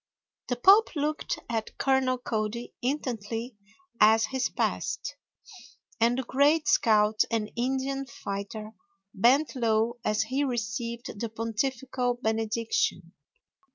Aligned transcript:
The 0.47 0.55
Pope 0.55 0.95
looked 0.95 1.37
at 1.47 1.77
Colonel 1.77 2.17
Cody 2.17 2.73
intently 2.81 3.55
as 3.99 4.25
he 4.25 4.39
passed, 4.57 5.15
and 5.99 6.17
the 6.17 6.23
great 6.23 6.67
scout 6.67 7.21
and 7.29 7.51
Indian 7.55 8.07
fighter 8.07 8.71
bent 9.13 9.55
low 9.55 9.99
as 10.03 10.23
he 10.23 10.43
received 10.43 11.19
the 11.19 11.29
pontifical 11.29 12.15
benediction. 12.15 13.13